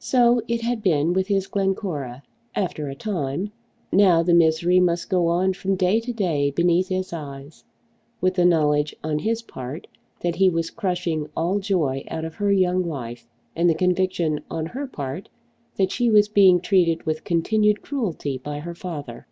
So 0.00 0.42
it 0.48 0.62
had 0.62 0.82
been 0.82 1.12
with 1.12 1.28
his 1.28 1.46
Glencora, 1.46 2.24
after 2.52 2.88
a 2.88 2.96
time. 2.96 3.52
Now 3.92 4.24
the 4.24 4.34
misery 4.34 4.80
must 4.80 5.08
go 5.08 5.28
on 5.28 5.52
from 5.52 5.76
day 5.76 6.00
to 6.00 6.12
day 6.12 6.50
beneath 6.50 6.88
his 6.88 7.12
eyes, 7.12 7.62
with 8.20 8.34
the 8.34 8.44
knowledge 8.44 8.96
on 9.04 9.20
his 9.20 9.40
part 9.40 9.86
that 10.18 10.34
he 10.34 10.50
was 10.50 10.70
crushing 10.70 11.28
all 11.36 11.60
joy 11.60 12.04
out 12.10 12.24
of 12.24 12.34
her 12.34 12.50
young 12.50 12.82
life, 12.88 13.28
and 13.54 13.70
the 13.70 13.74
conviction 13.76 14.40
on 14.50 14.66
her 14.66 14.88
part 14.88 15.28
that 15.76 15.92
she 15.92 16.10
was 16.10 16.26
being 16.26 16.60
treated 16.60 17.06
with 17.06 17.22
continued 17.22 17.80
cruelty 17.80 18.36
by 18.36 18.58
her 18.58 18.74
father! 18.74 19.28